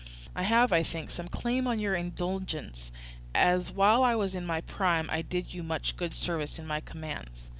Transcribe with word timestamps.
I 0.35 0.41
have, 0.41 0.73
I 0.73 0.81
think, 0.81 1.11
some 1.11 1.27
claim 1.27 1.67
on 1.67 1.77
your 1.77 1.93
indulgence, 1.93 2.91
as 3.35 3.71
while 3.71 4.03
I 4.03 4.15
was 4.15 4.33
in 4.33 4.47
my 4.47 4.61
prime 4.61 5.07
I 5.11 5.21
did 5.21 5.53
you 5.53 5.61
much 5.61 5.95
good 5.95 6.15
service 6.15 6.57
in 6.57 6.65
my 6.65 6.79
commands. 6.79 7.49